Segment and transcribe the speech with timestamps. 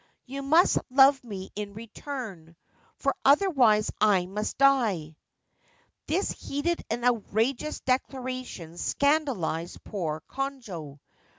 [0.25, 2.55] You must love me in return;
[2.95, 5.15] for otherwise I must die!'
[6.07, 10.97] This heated and outrageous declaration scandalised poor Konojo.